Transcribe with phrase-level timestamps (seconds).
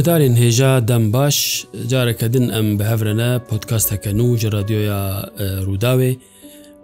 [0.00, 1.36] هۆدارین هێژا دەم باش
[1.92, 5.02] جارەکەدن ئەم بەهورەنە پۆتکاستەکەن و ژڕادیۆیا
[5.66, 6.12] ڕووداوێ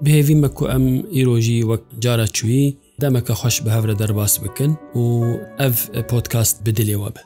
[0.05, 0.85] بهێوی مەکو ئەم
[1.17, 2.67] ئیرۆژی وەک جارە چووی
[3.03, 5.07] دەمەکە خۆش بەهورە دەرباس بکەن و
[5.61, 5.77] ئەف
[6.11, 7.21] پۆتکاست بدلێەوە بە.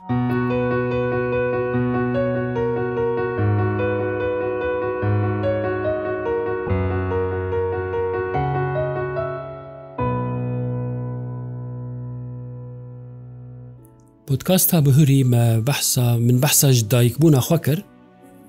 [14.31, 17.85] پۆتکاس تا بهوری me بەحسا من بەحساش دایک بوون ناخوا کرد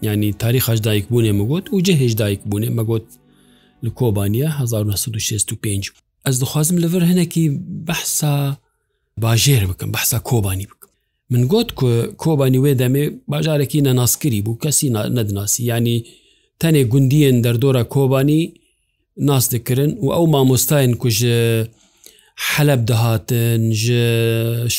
[0.03, 3.07] ینی تاریخش دایک بوونێ مەگوت و جەهێش دایک بوونێ مەگوت
[3.85, 5.91] لە کۆبانە 1965
[6.25, 7.49] ئەس دخوازم لەڤر هەنێکی
[7.89, 8.55] بەحسا
[9.21, 10.89] باژێر بکەم بەحسا کۆبانی بکەم
[11.31, 11.69] من گوت
[12.21, 16.05] کۆبانی وێ دەمێ باژارێکی نەناسکری بوو کەسی نەدناسی ینی
[16.63, 18.41] تەنێ گوندیان دەردۆرە کۆبانی
[19.17, 21.41] ناس دەکردن و ئەو مامۆستاین کوژە
[22.49, 23.97] حەلب دەهاتن ji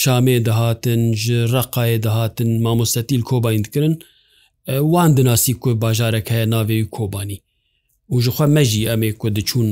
[0.01, 3.95] شامێ دەهاتن ji ڕقاە دەهاتن مامۆستەتیل کۆبایندکردن
[4.93, 7.39] وان دناسی کو باژارێک هەیە ناوێوی کۆبانی
[8.13, 9.69] و jixwa mejî em ku diçûn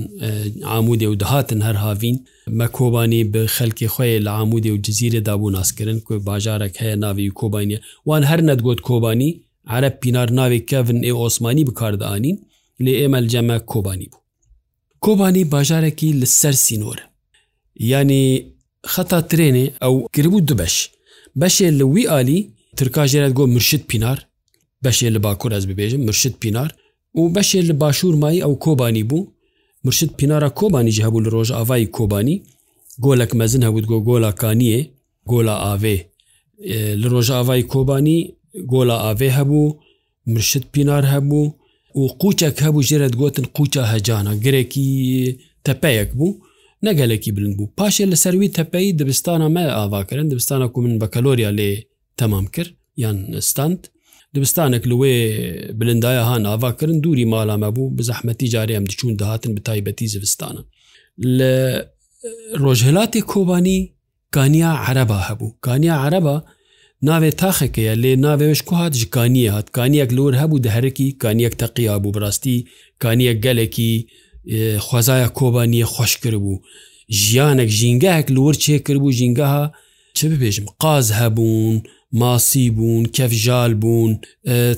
[0.76, 2.16] amûdê û dihatin her havîn
[2.58, 7.22] me kobanî bi xelkê xye li amûdê û cizîrê dabû naskirin ku bajarek heye navê
[7.30, 9.30] û kobaniye wan her net got kobanî
[9.76, 12.36] Ereb pînar navê kevin ê Osmanî bikarda anîn
[12.84, 14.16] lê êmel ceme kobanî bû
[15.04, 16.98] Kobanî bajarekî li ser sînor
[17.88, 18.24] ینی
[18.92, 20.74] خەتا ترێنێ ئەو کردبوو دو بەش
[21.40, 22.40] بەشێ لە وی عالی
[22.78, 24.18] ترکاژێرت گۆ مرشت پینار
[24.84, 26.70] بەشێ لە باکوور ئەس ببێژم مرشت پینار
[27.20, 29.28] و بەشێ لە باشوور مای ئەو کۆبانی بوو
[29.84, 32.36] مرشت پینارە کۆبانی هەبوو لە ڕۆژ ئاوای کۆبانی
[33.04, 34.78] گۆلک مەزن هەبوو گۆ گۆلاکانیە
[35.30, 35.96] گۆلا ئاوێ
[37.00, 38.18] لە ڕۆژ ئاوای کۆبانی
[38.72, 39.66] گۆلا ئاوێ هەبوو
[40.32, 41.44] مرشت پینار هەبوو
[42.00, 44.88] و قوچەک هەبوو ژێرت گوتن قوچە هەجانە گرێکی
[45.66, 46.30] تەپەیەک بوو
[46.86, 51.50] نەگەلێکی برند بوو پاشێ لە سەروی تەپەی دەبستانە مە ئاواکردن دەبستانە کو من بە کەلۆریا
[51.58, 51.72] لێ
[52.20, 52.70] تەمام کرد
[53.02, 53.16] یان
[53.50, 53.80] ستاند
[54.34, 55.14] دبستانێک لێ
[55.78, 60.62] بلندایە هاان ئاواکردن دووری مالامە بوو بە زەحمەتی جارێم دچون داهاتن بە تایبەتی زستانە
[61.38, 61.54] لە
[62.62, 63.78] ڕۆژهلاتی کۆبانی
[64.34, 66.36] کانیا عەرەبا هەبوو کانیا عەرەبا
[67.08, 72.12] ناوێ تاخەکەیە لێ ناوێش کو هاات کانیە هات کانیەک لۆر هەبوو دەهرەکی کانیەک تەقییا بوو
[72.14, 72.58] بڕاستی
[73.04, 73.94] کانیەک گەلێکی
[74.86, 76.58] خوازایە کۆبانیە خۆش کرد بوو
[77.24, 79.64] ژیانێک ژینگەهێک لور چێکرد بوو ژینگەها
[80.16, 81.76] چه ببێژم قاز هەبوون
[82.20, 84.10] ماسی بوون کەفژال بوون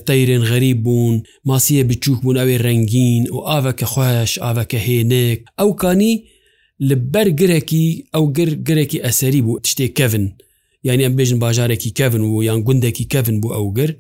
[0.06, 1.14] تەیرێن غەریب بوون
[1.48, 6.14] ماسیە بچووک بوون ئەوێ ڕنگین و ئاوەکە خۆش ئاوەکە هێنێک ئەو کانی
[6.88, 10.24] لە بەر گرێکی ئەو گر گرێکی ئەسەری بوو شتێک کەون
[10.86, 13.90] یعنی ئەم بێژن باژارێکی کەون و یان گوندێکی کەون بوو ئەو گر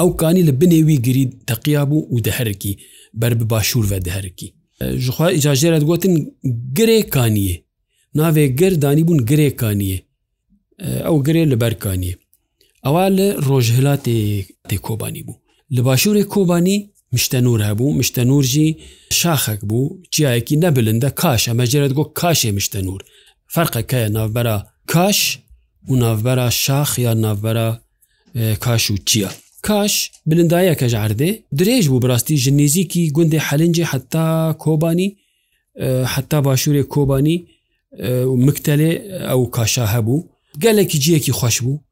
[0.00, 2.72] ئەو کانی لە بنێوی گری تەقیا بوو و دەهرکی
[3.20, 4.48] بەر بە باشوور بە دەهرکی
[5.04, 6.14] ژخوا ئیجاژێرە گوتن
[6.76, 7.56] گرێکانیە
[8.18, 9.98] ناوێ گەردانی بوون گرێکانیە
[11.06, 12.14] ئەو گرێ لە بەرکانیە
[12.84, 14.18] ئەوا لە ڕۆژهلاتێ
[14.68, 15.38] تێ کۆبانی بوو
[15.74, 16.78] لە باشوورێک کۆبانی
[17.14, 18.68] مشتەنور هەبوو مشتەنورژی
[19.20, 23.00] شاخەک بوو چیایەکی نەبلندە کاش ئەمەجێرت گۆ کاشێ مشتەنور
[23.54, 24.56] فەرقەکەیە ناوبەرە
[24.92, 25.18] کاش
[25.90, 27.68] و ناوبەرە شاخ یا ناوبەرە
[28.64, 29.30] کاش و چییە
[29.66, 29.92] کاش
[30.30, 34.26] بلندایە کەژاردێ درێژ بوو بڕاستی ژنیزیکی گوندی حەلنجی حتا
[34.64, 35.08] کۆبانی
[36.14, 37.36] حتا باشوورێ کۆبانی
[38.46, 38.92] مکتەلێ
[39.28, 40.24] ئەو کاشا هەبوو
[40.62, 41.82] گەلێکی جیەکی خوش بوو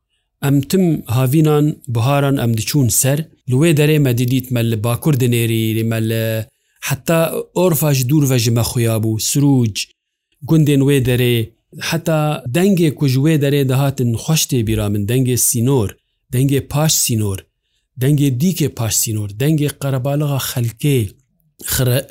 [0.45, 0.85] ئەم تم
[1.17, 3.19] هاوینان بهاران ئەم دچوون سەر
[3.51, 6.25] لێ دەرێ مەدیدیت مە لە باکوور دنێری مە لە
[6.89, 7.19] حتا
[7.59, 9.75] ئۆرفاش دوور ڤژمە خویا بوو سروج
[10.51, 11.37] گوندێن وێ دەرێ
[11.89, 12.21] حتا
[12.57, 15.91] دەنگێ کوژێ دەرێ دەهاتن خوشتێ بیرا من دەنگێ سینۆر
[16.33, 17.41] دەنگێ پاش سینۆر
[18.03, 20.97] dengê dîkê paşsînor dengê qerebaliğa xelkê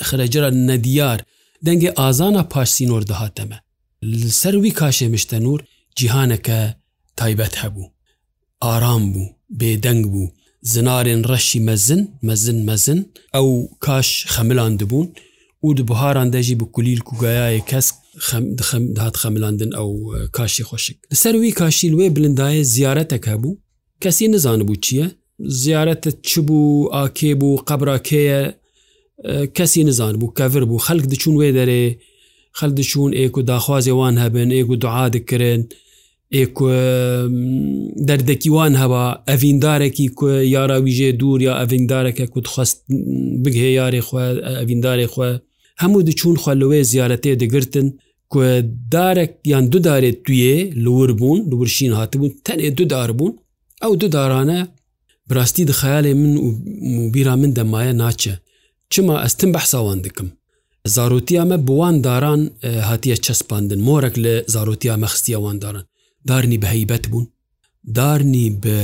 [0.07, 1.19] xrecira nediyar
[1.67, 3.57] dengê azana paşsînor dihate me
[4.03, 5.59] li ser wî kaşê mişte nûr
[5.95, 6.75] cîhaneke
[7.15, 7.83] taybet hebû
[8.61, 9.25] aram bû
[9.59, 10.29] bêdeng bû
[10.63, 13.49] zinarên reşî mezin mezin mezin ew
[13.79, 15.07] kaş xemilan dibûn
[15.63, 17.95] û di buharan de jî bi kulîl kugayayê kesk
[19.01, 20.97] hat xemilandin ew kaşî xweşik.
[21.13, 23.57] Ser wî kaşîl wê bilindayê ziyaretek hebû,
[24.01, 28.41] kesî nizanibû çi ye, زیارەتت چ بوو ئاکێ بوو قبراکەیە
[29.57, 31.83] کەسی نزان بوو کەڤر بوو خەک دچون وێ دەرێ
[32.59, 35.61] خەل دچون ئێک و داخوازێوان هەبن ئێگ و دوعا دەکردن
[36.37, 36.55] ئێک
[38.07, 42.77] دەردەکیوان هەبا ئەڤیندارێکی کو یاراویژێ دوور یا ئەڤیندارەکە کو خست
[43.43, 44.01] بگهێ یاری
[44.59, 45.31] ئەڤینداری خوێ
[45.81, 47.87] هەموو دچون خوێ زیارەتێ دەگرتن
[48.95, 50.55] دارێک یان دودارێت تویێ
[50.85, 53.33] لور بوون لورشین هاتبوون تەنێ دودار بوون
[53.83, 54.61] ئەو دودارانە
[55.27, 56.51] براستی دخەیالێ من و
[57.13, 58.31] بیرا من دەمایە ناچە
[58.91, 60.27] چما ئەستم بەحساوان دکم
[60.95, 62.41] زارۆتیامە بوان داران
[62.89, 65.83] هاتیە چەسپاندن مۆرەك لە زارۆتیا مەخستیەواندارن
[66.29, 67.25] دارنی بە هەیبەت بوون
[67.97, 68.75] دارنی بە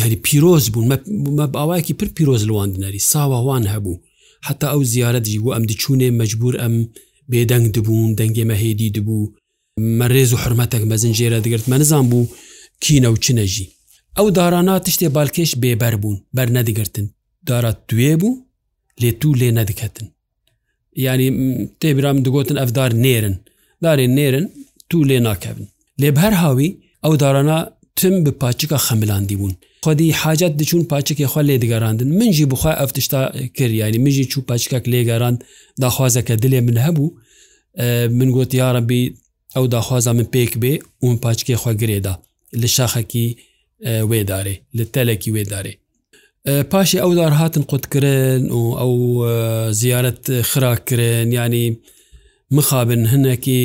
[0.00, 0.84] یاری پیرۆز بوون
[1.38, 3.98] مە باواکی پر پیرۆز لەواندنەری ساواوان هەبوو
[4.46, 6.74] حتا ئەو زیارەتجی بوو ئەم دچوونێ مەجبور ئەم
[7.30, 9.32] بێدەنگ دبوون دەنگێ مەهێدی دبوو
[9.98, 12.26] مە ڕێز و حرمەتەك مەزنجێرە دەگرت مە نزان بوو
[12.84, 13.68] کینە و چنەژی
[14.18, 17.06] ئەو دارانا تشتێ بالکێش بێبەر بوون بەر نەدیگرتن
[17.48, 18.32] دارا توێ بوو
[19.02, 20.06] لێ تو لێ نەدەکەتن
[21.04, 21.28] ینی
[21.80, 23.36] تێبرام دەگوتن ئەفدار نێرن
[23.84, 24.46] دارێن نێرن
[24.90, 25.66] تو لێ ناکەبن
[26.00, 26.70] لێ هەر هاوی
[27.04, 27.58] ئەو دارانا
[27.98, 33.20] تم بە پاچکە خەملاندی بوون خودی حاجت دچون پاچکێ خوا لێ دەگەڕاندن منجی بخوا ئەفتشتا
[33.56, 35.34] کرد ینی مژی چوو پاچکەک لێگەران
[35.82, 37.08] داخوازەکە دلێ من هەبوو
[38.18, 39.02] من گوت یارەبی
[39.56, 40.72] ئەو داخوازە من پێک بێ
[41.02, 42.14] اون پاچکێ خوا گرێدا
[42.60, 43.28] لە شاخەکی
[44.10, 45.74] وێدارێ لە تەلێکی وێدارێ
[46.70, 48.92] پاشی ئەودار هاتن قوتکردن و ئەو
[49.80, 51.66] زیارت خراکردن ینی
[52.56, 53.62] مخابن هەنێکی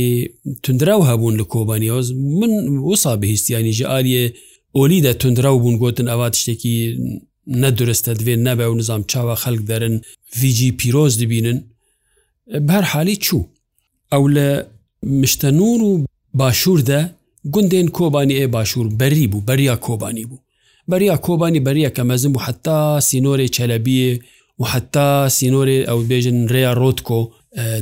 [0.64, 2.02] تندراو هەبوون لە کۆبانیەوە
[2.40, 2.52] من
[2.88, 4.24] وسا بهیستیانی ژعاالە
[4.78, 6.78] ئۆلیدا تندراو بوون گوتن ئەوات شتێکی
[7.64, 9.96] نەدرستە دوێ نەبێ و نظام چاوە خەلک دەرن
[10.42, 11.60] ویجی پیرۆز دبینن
[12.68, 13.44] بەر حالی چوو
[14.14, 14.48] ئەو لە
[15.24, 15.92] مشتەنور و
[16.40, 17.02] باشووردا
[17.54, 20.44] گوندێن کۆبانی ئێ باشوور بەری بوو بەریا کۆبانی بوو
[20.92, 24.10] بەریا کۆبانی بەریە کە مەزم و حتا سینۆری چەلەبیە
[24.60, 25.08] و حتا
[25.38, 27.20] سینۆری ئەو بێژن ڕێیا ڕۆتکۆ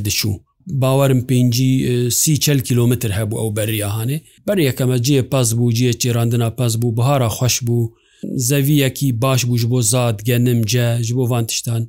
[0.04, 0.34] دەچوو
[0.82, 1.72] باوەرم پێنجی
[2.20, 4.18] سی چل کیلومتر هەبوو ئەو بەریاهانێ
[4.48, 7.90] بەریەکەمە جێ پاس بوو جێ چێراندنا پاس بوو بهارا خوش بوو
[8.48, 11.82] زەویەکی باش بووش بۆ زاد گەنم جە ژ بۆ وانتشتان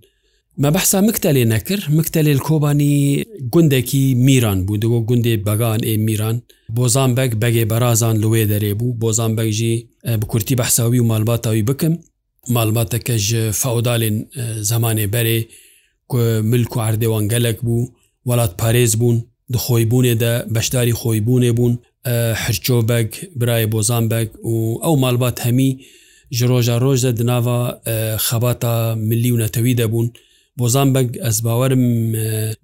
[0.63, 2.95] مەبحسا مکتە لێ نەکرد مکتە لێ کۆبانی
[3.53, 6.38] گوندێکی میران بوودەوە گوندێ بەگان ئێ میران
[6.77, 9.73] بۆزان بەک بەگێ بەرازان لێ دەرێ بوو بۆزان بەگژی
[10.21, 11.94] بکورتی بەحساوی و مالباتاوی بکەم
[12.56, 13.29] مالباتەکە ژ
[13.61, 14.17] فەودالێن
[14.71, 15.39] زمانێ بەرێ
[16.51, 17.89] ملک و عردێوان گەلک بوو
[18.29, 19.17] وڵات پارێز بوون
[19.53, 21.73] دخۆی بوونێدا بەشداری خۆی بوونێ بوون
[22.44, 23.09] حرچۆ بەگ
[23.39, 25.69] برای بۆزان بەگ و ئەو مالبات هەمی
[26.35, 27.59] ژ ڕۆژە ڕۆژدە دناوە
[28.27, 28.73] خەباتە
[29.09, 30.09] ملی و نەتەوی دەبوون
[30.61, 31.85] بۆزان بەنگ ئەس باوەرم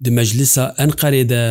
[0.06, 1.42] دمەجلیسا ئەن قەرێدە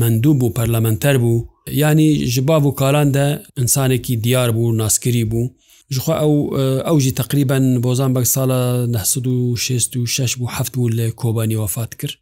[0.00, 1.36] مندوو بوو پەرلەمەنتەر بوو
[1.82, 3.26] ینی ژباب و کاراندا
[3.58, 5.46] ئینسانێکی دیار بوو ناسکری بوو
[5.94, 6.32] ژخوا ئەو
[6.88, 8.60] ئەوژی تقریبان بۆزان بەک ساڵە
[8.96, 12.14] 1966 بوو هەفت بوو لە کۆبانی وفات کرد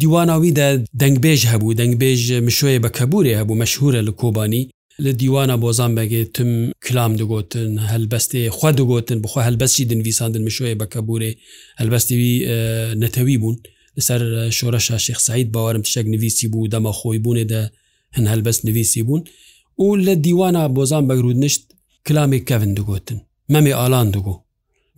[0.00, 0.68] دیواناویدا
[1.02, 4.62] دەنگبێژ هەبوو دەنگبێژ مشوێ بە کەبورێ هەبوو مەشهورە لە کۆبانی
[5.04, 6.50] لە دیوانە بۆزان بەگێتم
[6.86, 11.30] کلام دەگوتن هەلبەستێ خوا دەگوتن بخوا هەلبەستی دنویساندن مشوێ بە کەبورێ
[11.80, 12.32] هەلبەستیوی
[13.02, 13.56] نەتەوی بوون
[13.98, 14.20] لەسەر
[14.58, 17.60] شۆرە شاشێخ سعید باوارم شەک نویسی بوو دەمە خۆی بوونێ دە
[18.16, 19.22] هەن هەلبەست نویسی بوون
[19.82, 21.62] و لە دیوانە بۆزان بەگرود نشت
[22.08, 23.18] کلامێک کەون دەگوتن
[23.52, 24.34] مەمێ ئالان دەگو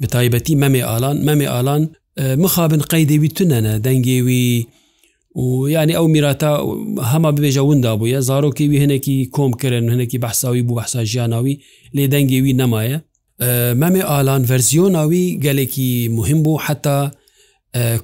[0.03, 1.83] بەتایبەتی مەمێ ئالان مەمێ ئالان
[2.45, 4.43] مخابن قەیدەوی تونەنە دەنگێوی
[5.37, 6.61] و یعنی ئەو میراتە
[7.12, 11.61] هەما ببێژەوندا بووە زارۆکیوی هەنێکی کۆمکردن هەنێکی بەحساوی بوو بەحسا ژیانناوی
[11.96, 12.99] لێ دەنگێوی نەمایە
[13.82, 16.99] مەمێ ئالان ڤەرزیۆناوی گەلێکی مهم بوو حتا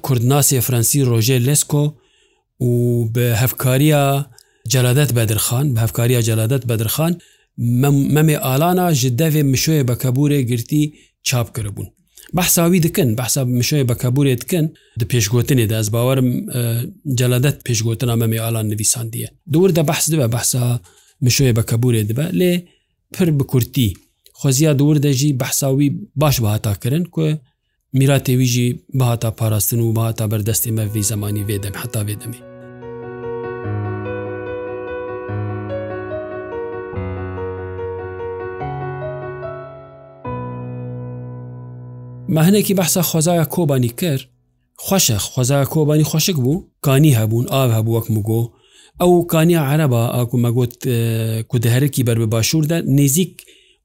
[0.05, 1.85] کوردناسی فرەنسی ڕۆژێ لسکۆ
[2.67, 2.71] و
[3.13, 4.01] بە هەفکاریە
[4.73, 7.13] جەلادەت بەدرخان بە هەفکاریە جەلادەت بەدرخان
[8.15, 10.83] مەمێ ئالانە ji devê mişoyê بە کەبورێ گرتی
[11.27, 11.89] چاپ کردبوون
[12.37, 14.65] بەحساوی دکن بەحسا مشەیە بە کەبورێت کن
[15.01, 16.29] د پێشگوتنێ دەست باوەرم
[17.19, 20.63] جەلەدەت پێشگوتنا مەمی ئالان نویساندیە دوور دە بەحس دبە بەحسا
[21.25, 22.53] مشەیە بە کەبورێ دبە لێ
[23.13, 23.89] پر بکورتی
[24.39, 25.87] خۆزییا دوور دەژی بەحساوی
[26.21, 27.25] باش بەهاتاکردن کو
[27.97, 28.67] میرا تێویژی
[28.99, 32.41] بەهاتا پاراستن و بەهاتا بەردەستی مەوی زمانی وێدەم حتا وێدەمی
[42.35, 44.23] مەهنێکی بەحسا خۆزایە کۆبانی کرد
[44.85, 48.41] خوشە خۆزای کۆبانی خۆشک بوو کانی هەبوون ئاو هەبوو وەک مگۆ
[49.01, 50.73] ئەو کانی عەرەبا ئاکومەگوت
[51.51, 53.31] کودەهرەکی بەر بە باشووردا نزیک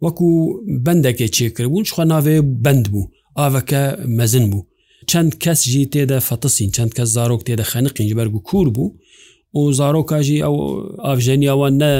[0.05, 0.29] وەکو
[0.85, 3.83] بەندەکێ چێکردبوون خوا ناوێ بند بوو ئاوەکە
[4.19, 4.63] مەزن بوو
[5.11, 8.95] چەند کەس ژی تێدە فەتەسین چەند کەس زارۆک تێدە خەنقی بەرگ و کور بوو
[9.59, 10.55] و زارۆکژی ئەو
[11.07, 11.93] ئاژەنیاوان نە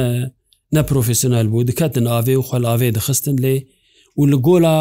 [0.77, 3.57] نەپۆفسیۆنال بوو دکاتن ئاوێ و خەلاوێ دەخستن لێ
[4.21, 4.77] و لە گۆلا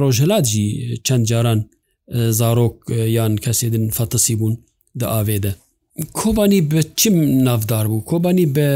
[0.00, 0.66] ڕۆژهلاجی
[1.06, 1.60] چەند جاران
[2.38, 2.76] زارۆک
[3.16, 4.54] یان کەسێدن فەتەسی بوون
[5.00, 5.52] دە ئاوێدە
[6.18, 8.68] کۆبانی بە چیم نافدار بوو کۆبانی بە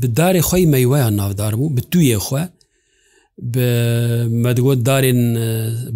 [0.00, 2.44] بدارێ خۆی مەیوەیان نافدار بوو بتویە خوێ
[3.52, 3.68] بە
[4.42, 5.20] مەدگوت دارێن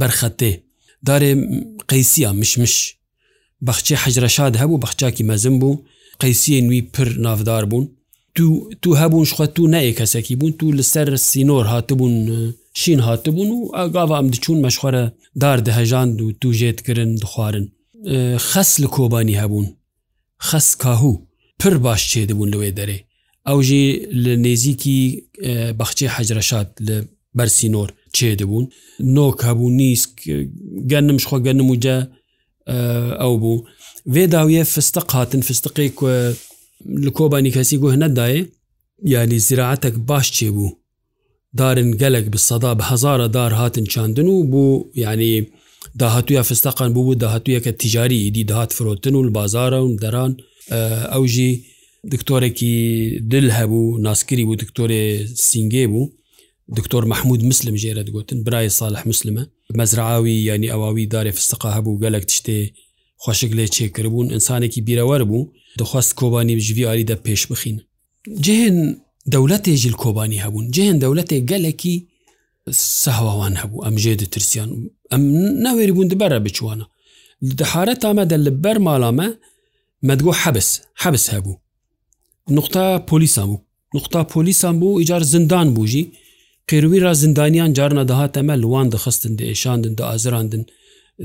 [0.01, 0.53] بەرخەتێ
[1.09, 1.31] دارێ
[1.91, 2.75] قەیسیە مشمش
[3.67, 5.81] بەخچی حەجرەشاد هەبوو بەخچاکی مەزم بوو
[6.23, 7.87] قەیسیە نوی پر نافدار بوون
[8.35, 13.71] تو تو هەبوون شخوا تو نەیە کەسێکی بوون تو لەسەر سینۆر هاتبوون شین هاتبوون و
[13.77, 15.11] ئاگاوا ئەم دچوون مەشخوارە
[15.41, 17.69] دار دەهژاند و توژێتکردن دخوارن
[18.53, 19.67] خەس لە کۆبانی هەبوون
[20.43, 21.27] خەس کاهوو
[21.63, 22.99] پر باش چێدەبوون لەوێ دەرێ
[23.49, 23.85] ئەوژێ
[24.25, 25.23] لە نێزیکی
[25.81, 26.97] بەخچێ حەجرەشات لە
[27.39, 28.65] بەرسینۆر چێدەبوون
[29.15, 30.11] نۆک هەبوو نیسک
[30.91, 31.99] گەنم شخوا گەنم وجە
[33.23, 33.65] ئەو بوو
[34.13, 35.89] وێداویە فستە قاتن فستقی
[37.03, 38.41] li kobanî kesî guh nedayê
[39.15, 40.69] yanî ziraetek baş çêbû
[41.59, 45.51] darin gelek bi seda bi hezara dar hatin çandin û bu yanî
[45.99, 50.33] dahatuya fistaqan bû dahatuyeke ticarî îdî dahat firotin û bazara û deran
[51.17, 51.51] ew jî
[52.15, 52.75] دکتۆرێکی
[53.33, 55.05] دل هەبوو ناسکری بوو دکتۆرێ
[55.49, 56.03] سینگێ بوو
[56.79, 59.43] دکتۆر مححمود مسلم ژێرە دگوتن برای ساالح مسلمە
[59.79, 62.59] مەزرعاوی ینی ئەواوی دارێ فستقا هەبوو گەلک تشتێ
[63.23, 65.43] خوۆشک لێ چێکردبوون ئینسانێکی بیرەوەەر بوو
[65.79, 67.77] دەخواست کۆبانی بژوی ئاریدا پێش بخین
[68.47, 68.79] جهێن
[69.35, 71.97] دەولەتێژیل کۆبانی هەبوون جهێن دەولەتێک گەلێکی
[73.03, 74.69] سەهواوان هەبوو ئەم ژێ دەترسیان
[75.13, 75.23] ئەم
[75.65, 76.87] ناوێری بوون دبەرە بچوانە
[77.59, 79.29] دەحارەت ئامەدە لە بەر ماڵامە
[80.09, 80.69] مەدگۆ حەبس
[81.03, 81.57] حەبس هەبوو
[82.57, 83.63] نقطتا پۆلیسان بوو
[83.97, 86.05] نقطتا پۆلیسان بوو ئیجار زندان بوژی
[86.71, 90.63] قێروی را زندانیان جار نەدەهاتەمە لوان دەخستن دە ئێشاندن دە ئازراندن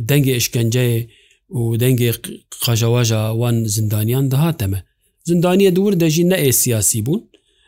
[0.09, 0.99] دەنگی ئشکنجەیە
[1.57, 2.11] و dengê
[2.65, 4.79] qajawaja wan zindaniyan dihateme
[5.29, 7.21] zindaniye dûr de jî ne ê siyasî bûn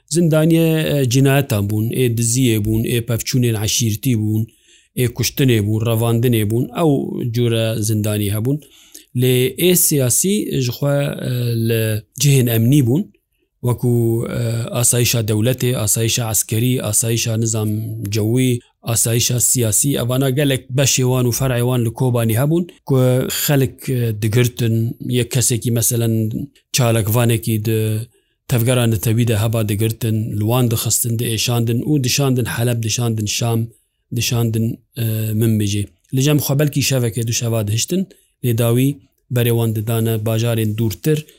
[0.09, 0.69] zindaniye
[1.13, 4.41] cinayetan bûn ê diziyê bûn ê pevçûnên eşîrtî bûn
[5.03, 6.91] ê kuştinê bûn revandinê bûn ew
[7.35, 8.57] cure zindanî hebûn
[9.21, 9.33] lê
[9.69, 10.97] ê siyasî ji xwe
[11.67, 11.83] li
[12.21, 13.01] cihên emnî bûn
[13.67, 13.93] وەکو
[14.79, 17.69] ئاسایشە دەولەتێ ئاسایشە عسکەری ئاسایشە نظام
[18.15, 18.49] جەوی
[18.89, 22.95] ئاسایشە سیاسی ئەوانە گەلێک بە شێوان و فەرعیوان لە کۆبانی هەبوون کو
[23.43, 23.75] خەلک
[24.23, 24.75] دگرتن
[25.19, 26.13] یەک کەسێکی مەسەن
[26.75, 27.57] چالکوانێکی
[28.51, 33.59] تەفگەران تەویدا هەبا دەگرتن لوان دەخستن د ئێشاندن و دشاندن حەلب دشاندن شام
[34.17, 34.65] دشاندن
[35.39, 35.83] من بژێ
[36.15, 38.01] لەژەم خەبەلکی شەوەکێ دوشەوا دەشتن
[38.45, 38.91] لێداوی
[39.35, 41.29] بەرێوان ددانە باژارێن دوورتر و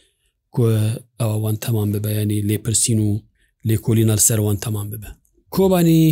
[1.22, 3.22] ئەوان تەمان ببەیانی لێپرسین و
[3.68, 5.10] لێکۆلی نەرسەروان تەمان ببە
[5.54, 6.02] کۆبانی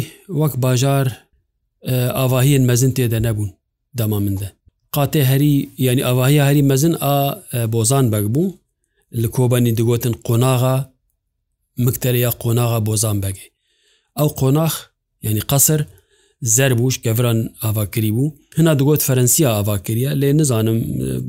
[0.41, 1.07] وەک باژار
[2.19, 3.51] ئاواهیەن مەزن تێدە نەبوون
[3.99, 4.47] دەما مندە
[4.95, 7.17] قاتێ هەری ینی ئاواهی هەری مەزن ئا
[7.73, 8.55] بۆزان بەگ بوو
[9.23, 10.77] لە کۆبانی دەگوتن قۆناغا
[11.85, 13.47] مکتەریا قۆناغا بۆزان بەگێ
[14.19, 14.75] ئەو قۆناخ
[15.27, 15.81] ینی قەسەر
[16.57, 20.79] زەر بووش گەڤران ئاواکری بوو هەنا دەگوت فەرەنسیە ئاواکریە لێ نزانم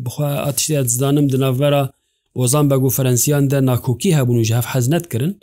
[0.04, 1.84] بخوا ئاتیشتات زدانم دناڤەرە
[2.39, 5.34] وەزان بەگ و فەرەنسیان دە ناکۆکی هەبوون و ژهف حەزنەت کردن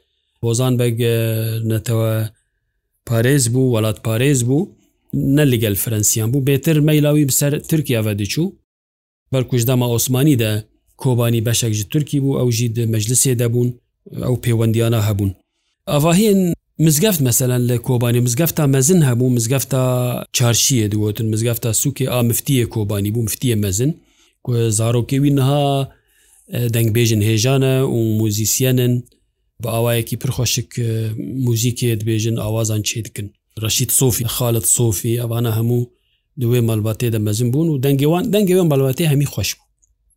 [0.42, 0.96] بۆزان بەگ
[1.70, 2.12] نەتەوە
[3.08, 4.62] پارێز بوو وڵات پارێز بوو
[5.36, 8.48] نە لەگەل فەرەنسیان بوو بێتر مەیلاوی بسەر ترکیاە دەچوو
[9.32, 10.50] بەرکوشداما ئۆسمانی دە
[11.02, 13.68] کۆبانی بەشێک ji تورکی بوو ئەو ژید مەجلسێ دەبوون
[14.26, 15.30] ئەو پەیوەندیانە هەبوون
[15.90, 16.40] ئاواهێن
[16.84, 19.82] مزگەفت مەسەلەن لە کۆبانی مزگەفتا مەزن هەبوو مزگەفتا
[20.36, 23.90] چارشیە دووەتن مزگەفتا سوکێ ئامفتیە کۆبانی بوو مفتیە مەزن
[24.78, 25.66] زارۆکێوی نها
[26.50, 28.94] دەنگبێژن هێژانە و موزیسیەنن
[29.62, 30.70] بە ئاوایەکی پرخۆشک
[31.46, 33.26] موزیکێ دبێژن ئاوازان چێ دکن
[33.62, 35.90] ڕەشید سۆفی خاڵت سۆفی ئەوانە هەموو
[36.40, 39.68] دوێ مەلباتێ دەمەزم بوون و دەنگێوان دەنگەوێن بەڵاتێ هەمی خۆش بوو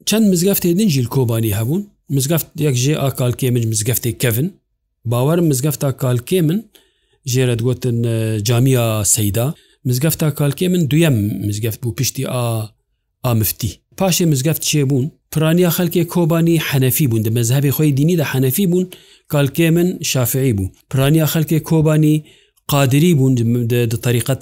[0.10, 1.84] چەند مزگەفتێ دنجیل کۆبانی هەبوون
[2.16, 4.48] مزگەفت یەک ژێ ئاکالکێ من مزگەفتێک کەون
[5.12, 6.60] باوەرم مزگەفتا کالکێ من
[7.32, 7.98] ژێرە دگوتن
[8.48, 9.48] جامیا سەیدا
[9.88, 11.18] مزگەفتا کالکێ من دویەم
[11.48, 12.44] مزگەفت بوو پشتی ئا
[13.26, 18.66] ئامفتی پاشێ مزگەفت چێبوون پرانیا خەلکێ کۆبانی حەنەفی بوون دە مەذهبی خۆی دینی لە حەنەفی
[18.72, 18.86] بوون
[19.34, 22.16] کالکێ من شافعی بوو پرانیا خەلکێ کۆبانی
[22.72, 23.34] قادری بوون
[24.06, 24.42] طریقەت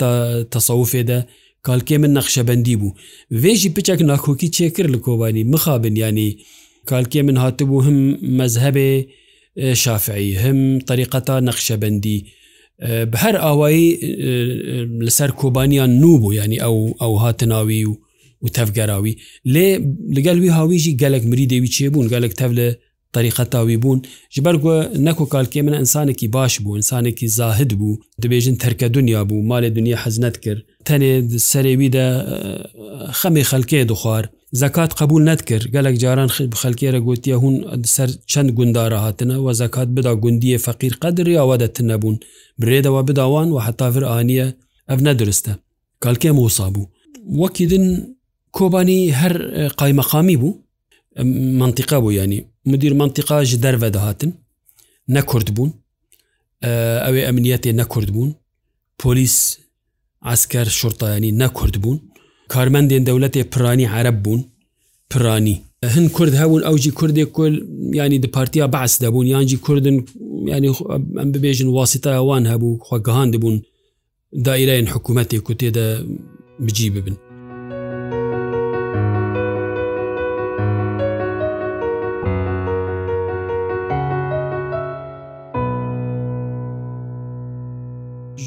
[0.54, 1.18] تەسەوفێدا
[1.68, 2.94] کالکێ من نەخشەبندی بوو
[3.42, 6.32] وێژی پچێک ناکۆکی چێکرد لە کۆبانی مخابن ینی
[6.90, 7.98] کالکێ من هاتبوو هم
[8.40, 8.90] مەذهبێ
[9.84, 12.18] شافعی هم طریقەتا نەخشەبندی
[13.12, 13.88] بە هەر ئاوایی
[15.08, 17.94] لەسەر کۆبانیان نوبوو ینی ئەو ئەو هاتناوی و
[18.44, 19.16] و تەفگەراوی
[19.54, 19.68] لێ
[20.16, 22.68] لەگەلوی هاویژی گەلک مری دەوی چێ بوون گەلک تەف لە
[23.16, 24.00] طریقەتاوی بوون
[24.36, 24.78] جبەرگووە
[25.08, 29.98] نەکو کالکێ من ئەسانێکی باش بوو ئسانێکی زاهد بوو دەبێژن تەرکە دنیا بوو مالێ دنیا
[30.04, 31.14] حەزنەت کرد تەنێ
[31.52, 32.08] سەرێویدا
[33.20, 34.26] خەمی خەلکێ دخوار
[34.62, 37.56] زکات قبول نەتکرد گەلک جاران بخەلکێرە گوتیە هون
[37.96, 42.18] سەر چەند گوندارە هاتنە و زکات بدا گوندیە فەقیر قدرریاوا دەتن نەبوون
[42.62, 44.48] برێدەوە بداوان و حتاڤر ئاانە
[44.92, 45.52] ئەف نەدرستە
[46.04, 46.90] کالکێ موسا بوو
[47.42, 47.86] وەکیدن
[48.58, 49.34] کۆبانی هەر
[49.82, 50.52] قایمەخامی بوو
[51.62, 52.40] منتیقا بوو ینی
[52.72, 54.32] مدیر منتیقاژ دەرە دەهاتن
[55.16, 55.70] نەکرد بوون
[57.06, 58.30] ئەوێ ئەمنیەتێ نەکرد بوون
[59.02, 59.38] پۆلیس
[60.28, 61.98] ئاسکەر شورتایانی نەکرد بوون
[62.54, 64.42] کارمەندێن دەولەتێ پرانی عرب بوون
[65.12, 65.56] پرانی
[65.94, 67.54] هەند کورد هەبوون ئەوجی کوردێک کل
[68.00, 69.98] ینی دپارتیا بەعس دەبوون یانجی کوردن
[70.54, 70.72] ینی
[71.20, 73.56] ئەم ببێژن واسیتاوان هەبوو خۆگەهان دەبوون
[74.46, 75.86] دائیرەن حکوومەتێک و تێدا
[76.66, 77.18] بجی ببن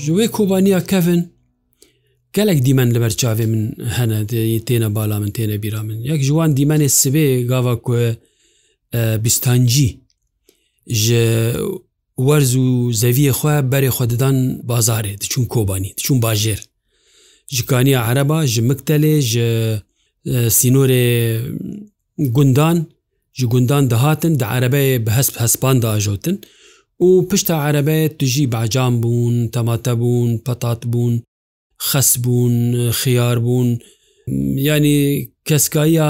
[0.08, 1.20] ژوێ کۆبانیا کەفن
[2.34, 3.62] گەلێک دیمەن لەبەر چاوێ من
[3.96, 4.18] هەنە
[4.66, 8.06] تێنە بالا من تێنە بیرا من یەک جوان دیمەنێ سبێ گاوا کوێ
[9.24, 9.90] بیستانجی
[11.00, 11.20] ji
[12.28, 12.64] werz û
[13.02, 14.36] zeviyê xwe berê xwedidan
[14.70, 16.60] bazarê diçûn kobanî diçûn bajêr
[17.54, 19.46] ji kaniya hereba ji miktelê ji
[20.58, 21.08] sînorê
[22.36, 22.76] gundan
[23.38, 26.36] ji gundan dihatin di erebeyê bi hesp hespan da ajotin
[27.00, 31.14] و پشتە عەرەبێت توژی باجان بوون تەماتە بوون پەتات بوون
[31.88, 32.54] خەس بوون
[32.90, 33.68] خیار بوون
[34.68, 35.00] ینی
[35.48, 36.08] کەسکایە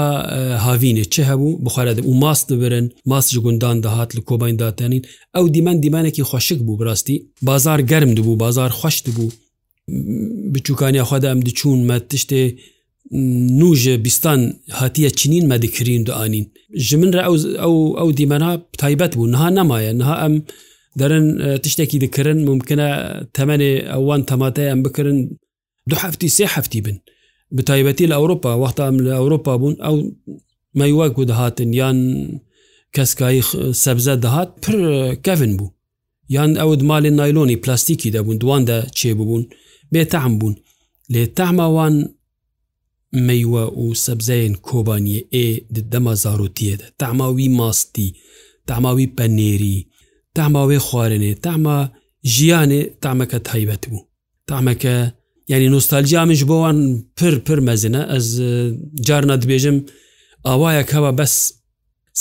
[0.65, 5.03] هاوینێ چه هەبوو بخارەدە و ماست ببرن ماس گوندان دەهات لە کۆبین داتەنین
[5.37, 7.17] ئەو دیمەند دیمانێکی خوۆشک بوو براستی
[7.49, 9.27] بازار گەرم دبوو بازار خوشت بوو
[10.53, 12.41] بچووکانی خوادا ئەم دچوون مە تشتێ
[13.59, 14.39] نوژە بیستان
[14.79, 16.45] هاتیە چنین مەدەکرین دوانین
[16.85, 17.09] ژ من
[17.99, 20.33] ئەو دیمەنا تایبەت بوو نها نەمایە نها ئەم
[20.99, 21.25] دەرن
[21.63, 22.89] تشتێکی دکردن ممکنە
[23.35, 25.19] تەمەێ ئەوان تەماتەیان بکردن
[25.89, 26.97] دو هەفتی سێ هەفتی بن
[27.57, 29.95] بتایبەتی لە ئەوروپا وەختام لە ئەوروپا بوون ئەو
[30.79, 31.97] مەیواک و دەهاتن یان
[32.95, 33.41] کەسکایی
[33.83, 34.75] سەبزە دەهات پر
[35.25, 35.69] کەڤن بوو
[36.35, 39.43] یان ئەوت مالی نایلۆنی پلاستیکی دەبوون دواندا چێ ببوون
[39.93, 40.55] بێتەعم بوون
[41.13, 41.95] لێ تەماوان
[43.27, 45.45] مەیوە و سەبزەیەن کۆبانیە ئێ
[45.91, 48.15] دەما زارۆتیەدە تەماوی ماستی
[48.69, 49.79] تەماوی پەنێری
[50.39, 51.77] تاماوێ خوارێنێ تامە
[52.35, 54.03] ژیانێ تامەکە تایبەت بوو
[54.49, 54.95] تامەکە
[55.53, 56.77] ینی نوستالجیامش بۆوان
[57.17, 58.25] پر پر مەزنە ئەس
[59.07, 59.77] جارنا دبێژم
[60.47, 61.33] ئاوایە هەوە بەس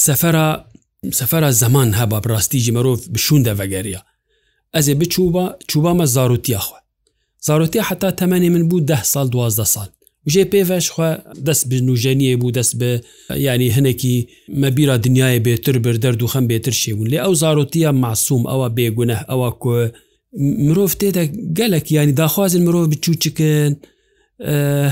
[0.05, 0.49] سەفرە
[1.19, 4.01] سەفرە زەمان هەبا ڕاستیجی مرۆڤ بشووندە بەگەریە
[4.75, 6.79] ئەزێ بچوبە چوبامە زارروتیاخوا
[7.47, 9.89] زارروتیا حتا تەمەنی من بوو ده سال دوازدە سال
[10.33, 11.11] ژێ پێڤشخوا
[11.47, 12.91] دەست بنوژەنیە بوو دەست بە
[13.47, 14.17] ینی هەنێکی
[14.63, 19.17] مەبیرا دنیای بێتر بر دەرد و خەم بێتر شێبوون لێ ئەو زارۆتیە ماسووم ئەوە بێگونە
[19.31, 19.77] ئەوە کۆ
[20.67, 21.25] مرۆڤ تێدا
[21.59, 23.71] گەلک ینی داخوازن مرۆڤ بچوچکن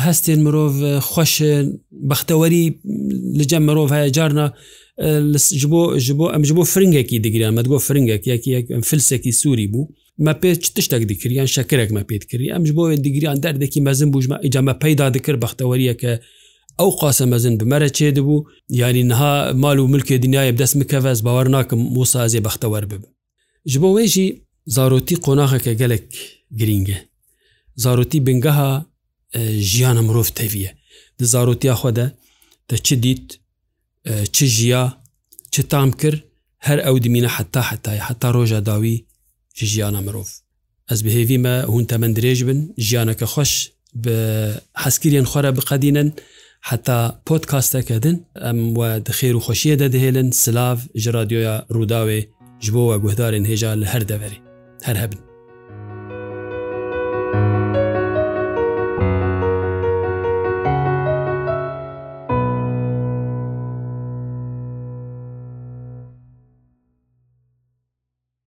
[0.06, 0.72] هەستێن مرۆڤ
[1.08, 1.64] خوۆشن
[2.10, 2.64] بەختەوەری
[3.38, 4.48] لەجە مرۆڤ هەیە جارنا
[5.62, 8.82] ji bo ji bo em ji bo firingekî digiriyan me go firingek yekî yek em
[8.90, 9.80] filsekî Sûî bû
[10.24, 14.36] مە پێ چ تشتێک دیکردیان شەکرێک مە پێت کردی ئەمش بۆ دیگریان دەردێکی مەزن بووژمە
[14.44, 16.12] ئیجاممە پەیدا دەکرد بەختەوەریەکە
[16.80, 18.38] ئەو قاسە مەزن بمەرە چێ دەبوو
[18.80, 23.02] یانی نها مال و ملکێ دنیاە دەست مکەڤز باوەڕ ناکەم موسازێ بەختەوەەر بب
[23.70, 24.26] ji بۆ wêjî
[24.76, 26.06] zarotî qonaxeke gelek
[26.58, 26.98] giring e
[27.84, 28.70] zarotî bingeha
[29.70, 30.70] jiyana mirov teviye
[31.18, 32.06] di zarotiya xwe de
[32.68, 33.24] te çi dît
[34.34, 34.82] çi jiya
[35.52, 36.14] çi tam kir
[36.66, 38.96] her ew dimîne heta hetaye heta roja dawî
[39.64, 40.30] ژیانە مرۆڤ
[40.90, 43.52] ئەس بهێویمە هون تەمە درێژ بن ژیانەکە خۆش
[44.04, 44.18] بە
[44.82, 46.08] حەسکرێن خۆرە بقەدینن
[46.68, 52.20] حتا پۆتکاستەکەدن ئەم وە دخێر و خۆشیە دەدەهێلن سلااف ژ رادیۆە ڕووداوێ
[52.64, 54.38] ji bo we guhdarên hêja li her deverê
[54.86, 55.25] her hebin